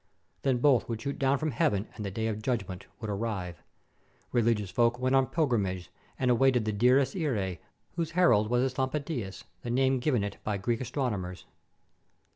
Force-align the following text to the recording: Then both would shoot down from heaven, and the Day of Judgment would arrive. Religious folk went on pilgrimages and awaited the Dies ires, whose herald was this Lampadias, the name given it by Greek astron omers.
Then 0.41 0.57
both 0.57 0.89
would 0.89 0.99
shoot 0.99 1.19
down 1.19 1.37
from 1.37 1.51
heaven, 1.51 1.87
and 1.93 2.03
the 2.03 2.09
Day 2.09 2.25
of 2.25 2.41
Judgment 2.41 2.87
would 2.99 3.09
arrive. 3.11 3.61
Religious 4.31 4.71
folk 4.71 4.97
went 4.97 5.13
on 5.13 5.27
pilgrimages 5.27 5.89
and 6.17 6.31
awaited 6.31 6.65
the 6.65 6.73
Dies 6.73 7.13
ires, 7.15 7.59
whose 7.95 8.11
herald 8.17 8.49
was 8.49 8.63
this 8.63 8.79
Lampadias, 8.79 9.43
the 9.61 9.69
name 9.69 9.99
given 9.99 10.23
it 10.23 10.37
by 10.43 10.57
Greek 10.57 10.79
astron 10.79 11.13
omers. 11.13 11.45